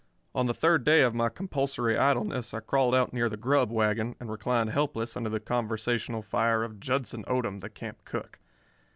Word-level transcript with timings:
On 0.33 0.47
the 0.47 0.53
third 0.55 0.83
day 0.83 1.03
of 1.03 1.13
my 1.13 1.29
compulsory 1.29 1.95
idleness 1.95 2.55
I 2.55 2.59
crawled 2.59 2.95
out 2.95 3.13
near 3.13 3.29
the 3.29 3.37
grub 3.37 3.69
wagon, 3.71 4.15
and 4.19 4.31
reclined 4.31 4.71
helpless 4.71 5.15
under 5.15 5.29
the 5.29 5.39
conversational 5.39 6.23
fire 6.23 6.63
of 6.63 6.79
Judson 6.79 7.23
Odom, 7.25 7.59
the 7.59 7.69
camp 7.69 8.03
cook. 8.03 8.39